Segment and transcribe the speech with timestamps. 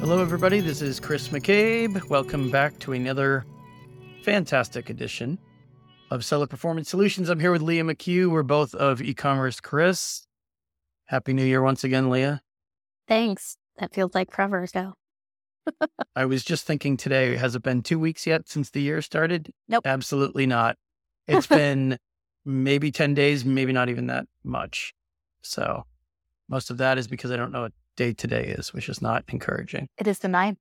[0.00, 0.60] Hello, everybody.
[0.60, 2.08] This is Chris McCabe.
[2.08, 3.44] Welcome back to another
[4.22, 5.38] fantastic edition
[6.10, 7.28] of Seller Performance Solutions.
[7.28, 8.30] I'm here with Leah McHugh.
[8.30, 10.26] We're both of e-commerce Chris.
[11.04, 12.40] Happy New Year once again, Leah.
[13.08, 13.58] Thanks.
[13.78, 14.94] That feels like forever ago.
[16.16, 19.52] I was just thinking today, has it been two weeks yet since the year started?
[19.68, 19.86] Nope.
[19.86, 20.76] Absolutely not.
[21.28, 21.98] It's been
[22.46, 24.94] maybe 10 days, maybe not even that much.
[25.42, 25.84] So
[26.48, 29.24] most of that is because I don't know what day today is, which is not
[29.28, 29.88] encouraging.
[29.98, 30.58] It is the ninth.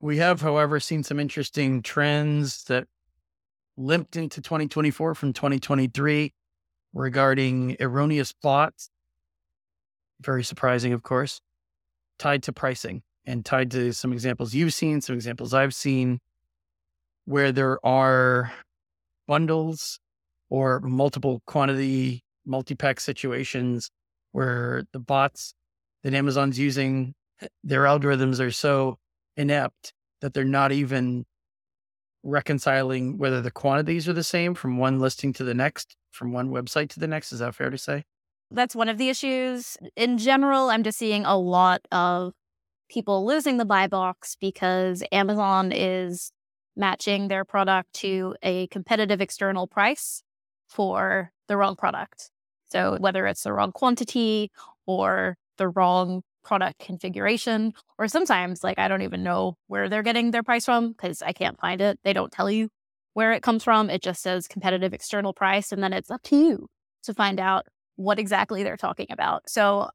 [0.00, 2.86] We have, however, seen some interesting trends that
[3.76, 6.32] limped into 2024 from 2023
[6.92, 8.90] regarding erroneous bots.
[10.20, 11.40] Very surprising, of course,
[12.18, 16.18] tied to pricing and tied to some examples you've seen, some examples I've seen,
[17.24, 18.52] where there are
[19.26, 20.00] bundles
[20.50, 23.90] or multiple quantity multi pack situations
[24.32, 25.54] where the bots
[26.08, 27.14] that Amazon's using,
[27.62, 28.96] their algorithms are so
[29.36, 31.26] inept that they're not even
[32.22, 36.48] reconciling whether the quantities are the same from one listing to the next, from one
[36.48, 37.30] website to the next.
[37.30, 38.04] Is that fair to say?
[38.50, 39.76] That's one of the issues.
[39.96, 42.32] In general, I'm just seeing a lot of
[42.88, 46.32] people losing the buy box because Amazon is
[46.74, 50.22] matching their product to a competitive external price
[50.68, 52.30] for the wrong product.
[52.70, 54.50] So whether it's the wrong quantity
[54.86, 60.30] or the wrong product configuration, or sometimes like I don't even know where they're getting
[60.30, 61.98] their price from because I can't find it.
[62.04, 62.70] They don't tell you
[63.18, 63.90] where it comes from.
[63.90, 65.72] It just says competitive external price.
[65.72, 66.68] And then it's up to you
[67.02, 67.66] to find out
[67.96, 69.50] what exactly they're talking about.
[69.50, 69.90] So,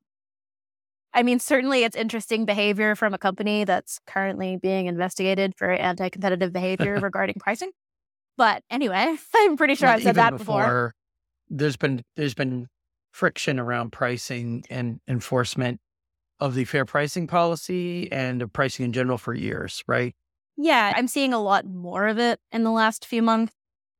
[1.14, 6.09] I mean, certainly it's interesting behavior from a company that's currently being investigated for anti
[6.09, 7.72] competitive behavior regarding pricing.
[8.36, 10.94] But anyway, I'm pretty sure I've said that before.
[11.50, 12.67] There's been there's been
[13.14, 15.80] friction around pricing and enforcement
[16.39, 20.14] of the fair pricing policy and of pricing in general for years, right?
[20.58, 23.53] Yeah, I'm seeing a lot more of it in the last few months.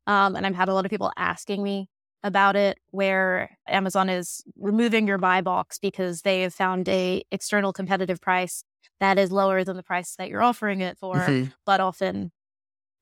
[0.07, 1.88] Um, and I've had a lot of people asking me
[2.23, 7.72] about it where Amazon is removing your buy box because they have found a external
[7.72, 8.63] competitive price
[9.00, 11.16] that is lower than the price that you're offering it for.
[11.16, 11.53] Mhm.
[11.66, 12.31] But often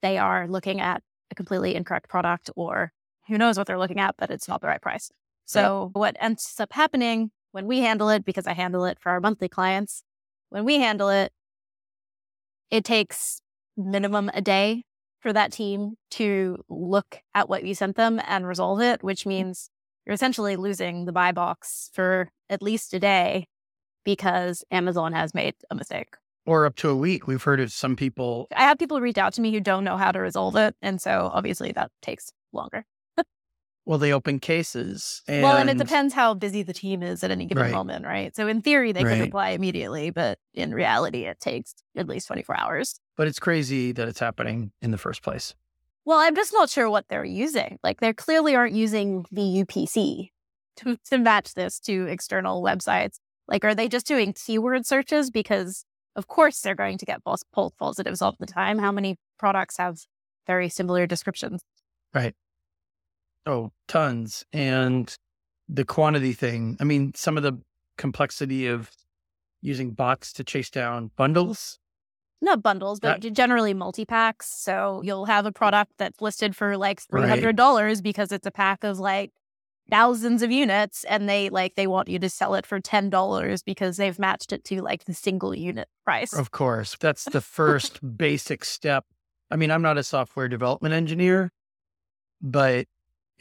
[0.01, 2.91] they are looking at a completely incorrect product or
[3.27, 5.09] who knows what they're looking at, but it's not the right price.
[5.45, 9.19] So what ends up happening when we handle it, because I handle it for our
[9.19, 10.03] monthly clients,
[10.49, 11.31] when we handle it,
[12.69, 13.41] it takes
[13.75, 14.83] minimum a day
[15.19, 19.27] for that team to look at what you sent them and resolve it, which mm.
[19.27, 19.69] means
[20.05, 23.47] you're essentially losing the buy box for at least a day
[24.03, 26.15] because Amazon has made a mistake.
[26.45, 27.27] Or up to a week.
[27.27, 29.97] We've heard of some people I have people reach out to me who don't know
[29.97, 30.75] how to resolve it.
[30.81, 32.83] And so obviously that takes longer.
[33.85, 35.21] Well, they open cases.
[35.27, 37.71] And well, and it depends how busy the team is at any given Right.
[37.71, 38.35] moment, right?
[38.35, 39.11] So in theory, they Right.
[39.17, 42.99] could reply immediately, but in reality, it takes at least 24 hours.
[43.17, 45.53] But it's crazy that it's happening in the first place.
[46.05, 47.77] Well, I'm just not sure what they're using.
[47.83, 50.29] Like, they clearly aren't using the UPC
[50.77, 53.17] to, to match this to external websites.
[53.47, 55.29] Like, are they just doing keyword searches?
[55.29, 58.79] Because, of course, they're going to get false, false positives all the time.
[58.79, 59.99] How many products have
[60.47, 61.61] very similar descriptions?
[63.45, 64.45] Oh, tons.
[64.53, 65.15] And
[65.67, 66.77] the quantity thing.
[66.79, 67.53] I mean, some of the
[67.97, 68.91] complexity of
[69.61, 71.77] using bots to chase down bundles.
[72.41, 74.47] Not bundles, but That- generally multi packs.
[74.47, 78.97] So you'll have a product that's listed for like $300 because it's a pack of
[78.99, 79.31] like
[79.89, 83.97] thousands of units and they like they want you to sell it for $10 because
[83.97, 86.33] they've matched it to like the single unit price.
[86.33, 86.95] Of course.
[86.99, 89.05] That's the first basic step.
[89.51, 91.51] I mean, I'm not a software development engineer,
[92.41, 92.87] but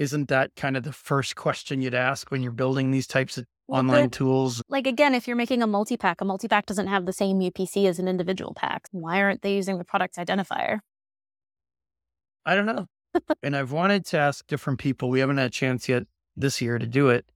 [0.00, 3.44] isn't that kind of the first question you'd ask when you're building these types of
[3.68, 4.62] Well, online tools?
[4.66, 7.38] Like again, if you're making a multi pack, a multi pack doesn't have the same
[7.38, 8.88] UPC as an individual pack.
[8.92, 10.78] Why aren't they using the product identifier?
[12.46, 12.86] I don't know.
[13.42, 15.10] and I've wanted to ask different people.
[15.10, 17.26] We haven't had a chance yet this year to do it.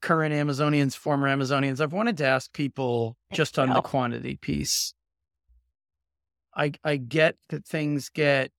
[0.00, 1.80] Current Amazonians, former Amazonians.
[1.80, 4.94] I've wanted to ask people just on the quantity piece.
[6.54, 8.52] I I get that things get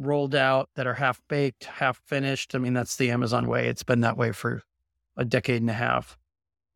[0.00, 2.54] rolled out that are half baked, half finished.
[2.54, 3.68] I mean, that's the Amazon way.
[3.68, 4.62] It's been that way for
[5.16, 6.18] a decade and a half.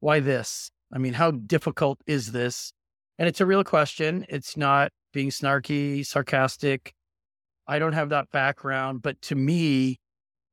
[0.00, 0.70] Why this?
[0.92, 2.72] I mean, how difficult is this?
[3.18, 4.26] And it's a real question.
[4.28, 6.92] It's not being snarky, sarcastic.
[7.66, 9.98] I don't have that background, but to me,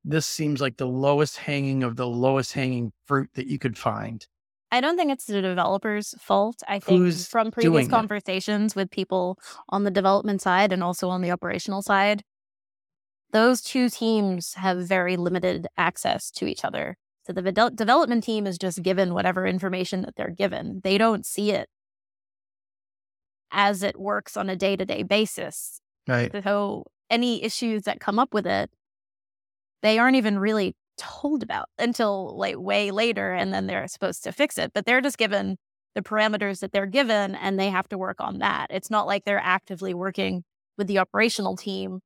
[0.04, 4.26] this seems like the lowest hanging of the lowest hanging fruit that you could find.
[4.72, 6.64] I don't think it's the developer's fault.
[6.68, 7.90] I think Who's from previous it?
[7.90, 9.38] conversations with people
[9.68, 12.24] on the development side and also on the operational side,
[13.32, 16.98] those two teams have very limited access to each other.
[17.26, 20.82] So the de- development team is just given whatever information that they're given.
[20.84, 21.70] They don't see it
[23.52, 25.82] as it works on a day to day basis.
[26.08, 26.32] Right.
[26.44, 28.72] So any issues that come up with it,
[29.82, 33.34] they aren't even really told about until like way later.
[33.34, 34.72] And then they're supposed to fix it.
[34.74, 35.58] But they're just given
[35.96, 38.68] the parameters that they're given and they have to work on that.
[38.70, 40.44] It's not like they're actively working
[40.78, 42.00] with the operational team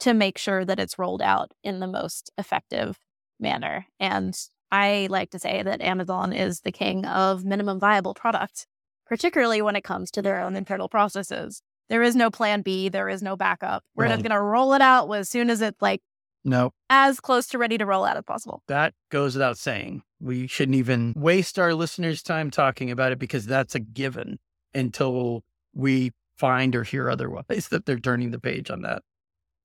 [0.00, 2.98] to make sure that it's rolled out in the most effective
[3.38, 3.86] manner.
[3.98, 4.34] And
[4.72, 8.66] I like to say that Amazon is the king of minimum viable product,
[9.06, 11.62] particularly when it comes to their own internal processes.
[11.88, 13.82] There is no plan B, there is no backup.
[13.96, 14.12] We're Right.
[14.12, 16.00] just going to roll it out as soon as it like
[16.44, 18.62] No, as close to ready to roll out as possible.
[18.68, 20.02] that goes without saying.
[20.20, 24.38] We shouldn't even waste our listeners' time talking about it because that's a given
[24.74, 25.42] until
[25.74, 29.02] we find or hear otherwise that they're turning the page on that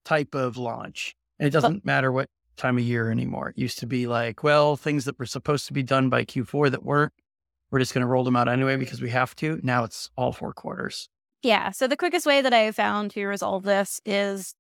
[0.05, 1.15] type of launch.
[1.39, 3.49] And it doesn't matter what time of year anymore.
[3.49, 6.71] It used to be like, well, things that were supposed to be done by Q4
[6.71, 7.13] that weren't,
[7.71, 9.59] we're just going to roll them out anyway because we have to.
[9.63, 11.09] Now it's all four quarters.
[11.41, 11.71] Yeah.
[11.71, 14.55] So the quickest way that I have found to resolve this is,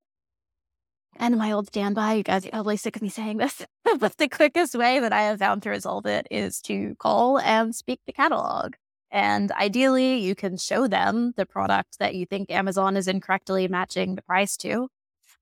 [1.17, 3.65] and my old standby, you guys are probably sick of me saying this,
[3.99, 7.73] but the quickest way that I have found to resolve it is to call and
[7.73, 8.73] speak the catalog.
[9.11, 14.15] And ideally, you can show them the product that you think Amazon is incorrectly matching
[14.15, 14.89] the price to.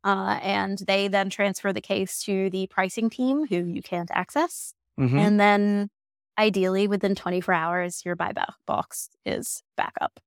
[0.03, 4.73] Uh, and they then transfer the case to the pricing team who you can't access.
[4.99, 5.17] Mhm.
[5.17, 5.89] And then
[6.37, 10.19] ideally within 24 hours, your buyback box is back up.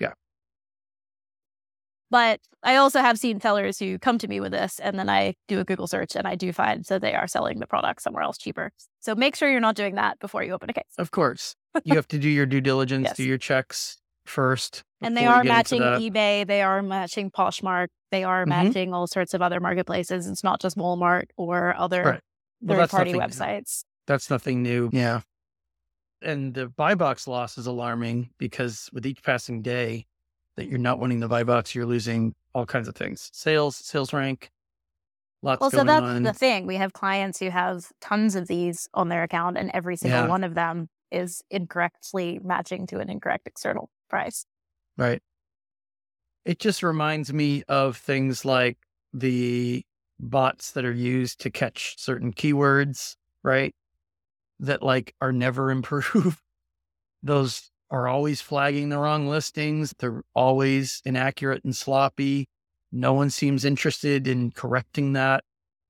[0.00, 0.14] Yeah.
[2.10, 5.34] But I also have seen sellers who come to me with this and then I
[5.48, 8.22] do a Google search and I do find that they are selling the product somewhere
[8.22, 8.70] else cheaper.
[9.00, 10.84] So make sure you're not doing that before you open a case.
[10.98, 11.54] Of course.
[11.84, 13.16] You have to do your due diligence, Yes.
[13.16, 13.96] do your checks
[14.26, 14.82] first.
[15.00, 18.48] And they are matching eBay, they are matching Poshmark, they are Mhm.
[18.50, 20.28] matching all sorts of other marketplaces.
[20.28, 22.20] It's not just Walmart or other Right.
[22.60, 23.34] Well, third party nothing new.
[23.34, 23.84] websites.
[24.06, 24.88] That's nothing new.
[24.92, 25.22] Yeah.
[26.22, 30.06] And the buy box loss is alarming because with each passing day
[30.56, 33.28] that you're not winning the buy box, you're losing all kinds of things.
[33.32, 34.50] Sales, sales rank,
[35.42, 36.22] lots Well, so that's on.
[36.22, 36.66] the thing.
[36.66, 40.28] We have clients who have tons of these on their account, and every single Yeah.
[40.28, 44.46] one of them is incorrectly matching to an incorrect external price.
[44.96, 45.22] Right.
[46.44, 48.78] It just reminds me of things like
[49.12, 49.84] the
[50.18, 53.74] bots that are used to catch certain keywords, right?
[54.60, 56.40] That like are never improved.
[57.22, 59.94] Those are always flagging the wrong listings.
[59.98, 62.48] They're always inaccurate and sloppy.
[62.90, 65.44] No one seems interested in correcting that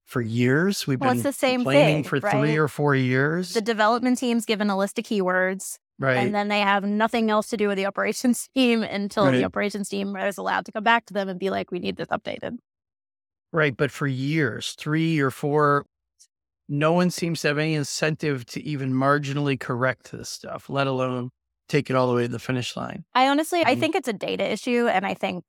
[0.05, 0.87] for years.
[0.87, 3.55] We've Well, been it's the same complaining thing, for three or four years.
[3.55, 6.19] The development team's given a list of keywords, right.
[6.19, 9.39] and then they have nothing else to do with the operations team until Right.
[9.39, 11.97] the operations team is allowed to come back to them and be like, "We need
[11.97, 12.59] this updated."
[13.53, 13.77] Right.
[13.77, 15.85] But for years, three or four,
[16.69, 21.31] no one seems to have any incentive to even marginally correct this stuff, let alone
[21.69, 23.05] take it all the way to the finish line.
[23.15, 23.81] I honestly, I Mhm.
[23.81, 25.45] think it's a data issue, and I think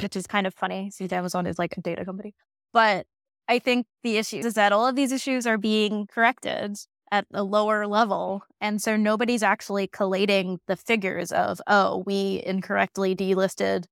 [0.00, 2.34] which is kind of funny since Amazon is like a data company.
[2.72, 3.06] But
[3.48, 6.76] I think the issue is that all of these issues are being corrected
[7.10, 13.14] at a lower level, and so nobody's actually collating the figures of, oh, we incorrectly
[13.16, 13.84] delisted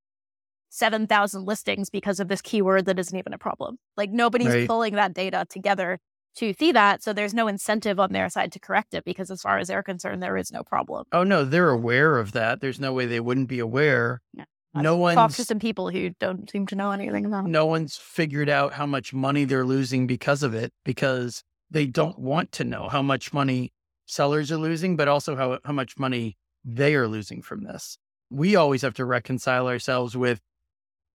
[0.69, 3.79] seven thousand listings because of this keyword that isn't even a problem.
[3.97, 4.69] Like nobody's Right.
[4.69, 5.99] pulling that data together
[6.37, 9.41] to see that, so there's no incentive on their side to correct it because, as
[9.41, 11.05] far as they're concerned, there is no problem.
[11.13, 12.61] Oh, no, they're aware of that.
[12.61, 14.21] There's no way they wouldn't be aware.
[14.35, 14.45] Yeah.
[14.75, 17.47] No Talk one's to some people who don't seem to know anything about.
[17.47, 17.49] it.
[17.49, 22.19] no one's figured out how much money they're losing because of it because they don't
[22.19, 23.73] want to know how much money
[24.07, 27.99] sellers are losing, but also how, how much money they are losing from this.
[28.31, 30.41] We always have to reconcile ourselves with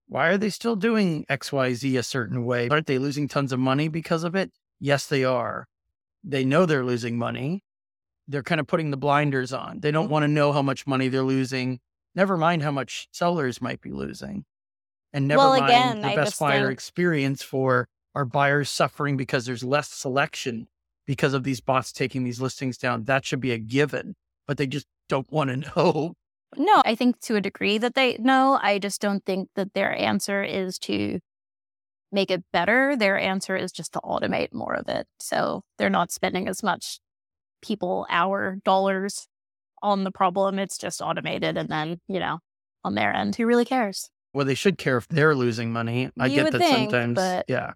[0.08, 2.68] why are they still doing XYZ a certain way?
[2.68, 4.50] Aren't they losing tons of money because of it?
[4.78, 5.66] Yes, they are.
[6.24, 7.62] They know they're losing money.
[8.28, 9.80] They're kind of putting the blinders on.
[9.80, 11.80] They don't want to know how much money they're losing.
[12.14, 14.44] Never mind how much sellers might be losing.
[15.12, 19.46] And never Well, mind again, the I best buyer experience for our buyers suffering because
[19.46, 20.68] there's less selection
[21.06, 23.04] because of these bots taking these listings down.
[23.04, 24.14] That should be a given,
[24.46, 26.14] but they just don't want to know.
[26.56, 28.58] No, I think to a degree that they know.
[28.62, 31.18] I just don't think that their answer is to
[32.10, 32.94] make it better.
[32.94, 35.06] Their answer is just to automate more of it.
[35.18, 37.00] So they're not spending as much
[37.62, 39.26] people hour dollars
[39.82, 40.58] on the problem.
[40.58, 41.56] It's just automated.
[41.56, 42.40] And then, you know,
[42.84, 44.10] on their end, who really cares?
[44.34, 46.10] Well, they should care if they're losing money.
[46.20, 47.14] I You get that think, sometimes.
[47.14, 47.72] but- Yeah.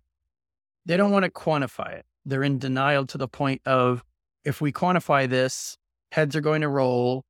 [0.86, 2.06] They don't want to quantify it.
[2.24, 4.04] They're in denial to the point of
[4.44, 5.76] if we quantify this,
[6.12, 7.24] heads are going to roll.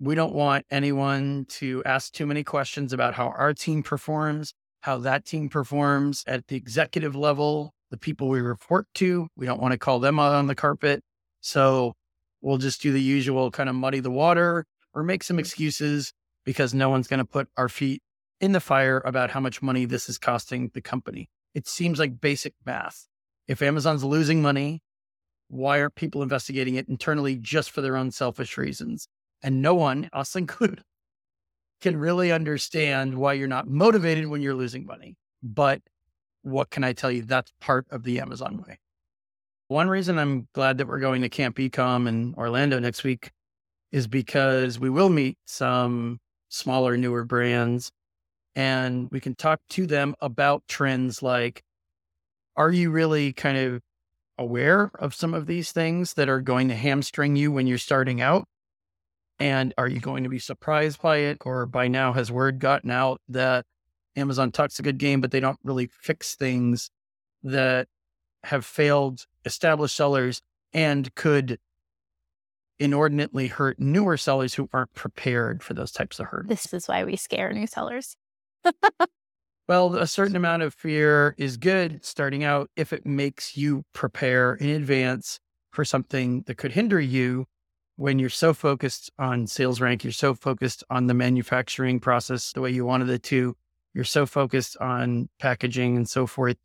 [0.00, 4.98] We don't want anyone to ask too many questions about how our team performs, how
[4.98, 9.28] that team performs at the executive level, the people we report to.
[9.36, 11.00] We don't want to call them out on the carpet.
[11.40, 11.94] So
[12.40, 15.40] we'll just do the usual kind of muddy the water or make some mm.
[15.40, 16.12] excuses
[16.44, 18.02] because no one's going to put our feet
[18.40, 21.28] in the fire about how much money this is costing the company.
[21.54, 23.06] It seems like basic math.
[23.46, 24.82] If Amazon's losing money,
[25.48, 29.06] why aren't people investigating it internally just for their own selfish reasons?
[29.42, 30.82] And no one, us included,
[31.80, 35.16] can really understand why you're not motivated when you're losing money.
[35.42, 35.82] But
[36.42, 37.22] what can I tell you?
[37.22, 38.78] That's part of the Amazon way.
[39.68, 43.30] One reason I'm glad that we're going to Camp Ecom in Orlando next week
[43.92, 46.18] is because we will meet some
[46.48, 47.90] smaller, newer brands
[48.56, 51.62] and we can talk to them about trends like
[52.56, 53.82] are you really kind of
[54.38, 58.20] aware of some of these things that are going to hamstring you when you're starting
[58.20, 58.46] out?
[59.40, 61.38] And are you going to be surprised by it?
[61.44, 63.64] Or by now, has word gotten out that
[64.16, 66.90] Amazon talks a good game, but they don't really fix things
[67.42, 67.88] that
[68.44, 70.40] have failed established sellers
[70.72, 71.58] and could
[72.78, 76.48] inordinately hurt newer sellers who aren't prepared for those types of hurt.
[76.48, 78.16] This is why we scare new sellers.
[79.68, 84.54] Well, a certain amount of fear is good starting out if it makes you prepare
[84.54, 85.38] in advance
[85.72, 87.46] for something that could hinder you
[87.96, 92.60] when you're so focused on sales rank, you're so focused on the manufacturing process the
[92.60, 93.54] way you wanted it to,
[93.94, 96.56] you're so focused on packaging and so forth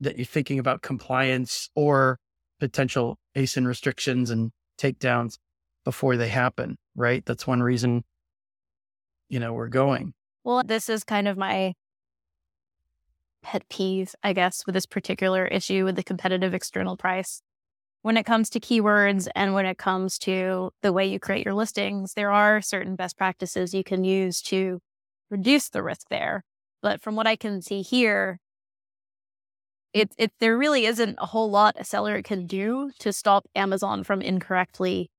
[0.00, 2.18] that you're thinking about compliance or
[2.58, 5.36] potential ASIN restrictions and takedowns
[5.84, 7.24] before they happen, right?
[7.26, 8.02] That's one reason,
[9.28, 10.14] you know, we're going.
[10.44, 11.74] Well, this is kind of my
[13.42, 17.42] pet peeve, I guess, with this particular issue with the competitive external price.
[18.02, 21.54] When it comes to keywords and when it comes to the way you create your
[21.54, 24.80] listings, there are certain best practices you can use to
[25.30, 26.44] reduce the risk there.
[26.80, 28.40] But from what I can see here,
[29.92, 34.02] it, it there really isn't a whole lot a seller can do to stop Amazon
[34.04, 35.10] from incorrectly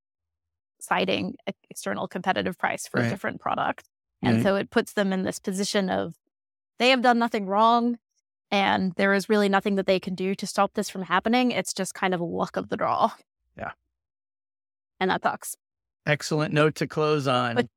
[0.80, 1.36] citing
[1.70, 3.08] external competitive price for right.
[3.08, 3.91] a different product.
[4.22, 4.44] And right.
[4.44, 6.16] so it puts them in this position of
[6.80, 7.98] they have done nothing wrong
[8.52, 11.52] and there is really nothing that they can do to stop this from happening.
[11.52, 13.12] It's just kind of a luck of the draw.
[13.58, 13.72] Yeah.
[15.00, 15.56] And that sucks.
[16.06, 17.56] Excellent note to close on.
[17.56, 17.68] But-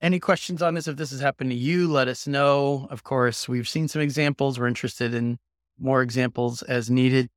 [0.00, 0.86] Any questions on this?
[0.86, 2.86] If this has happened to you, let us know.
[2.90, 4.58] Of course, we've seen some examples.
[4.58, 5.38] We're interested in
[5.78, 7.28] more examples as needed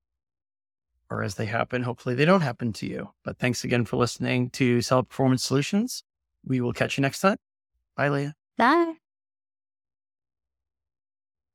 [1.09, 1.81] or as they happen.
[1.83, 3.09] Hopefully, they don't happen to you.
[3.23, 6.03] But thanks again for listening to Seller Performance Solutions.
[6.45, 7.37] We will catch you next time.
[7.95, 8.33] Bye, Leah.
[8.57, 8.95] Bye.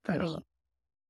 [0.04, 0.42] Bye.